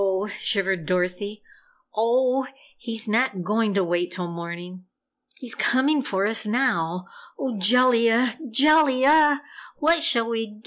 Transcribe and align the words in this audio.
shivered 0.39 0.87
Dorothy. 0.87 1.43
"Oh 1.95 2.47
he's 2.79 3.07
not 3.07 3.43
going 3.43 3.75
to 3.75 3.83
wait 3.83 4.11
till 4.11 4.27
morning! 4.31 4.85
He's 5.37 5.53
coming 5.53 6.01
for 6.01 6.25
us 6.25 6.43
now! 6.43 7.05
Oh, 7.37 7.59
Jellia, 7.59 8.35
JELLIA 8.49 9.41
what 9.77 10.01
shall 10.01 10.27
we 10.27 10.47
DO?" 10.47 10.59